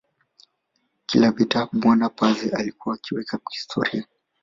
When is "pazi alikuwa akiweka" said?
2.09-3.39